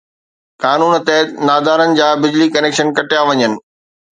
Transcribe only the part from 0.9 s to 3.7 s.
تحت نادارن جا بجلي جا ڪنيڪشن ڪٽيا وڃن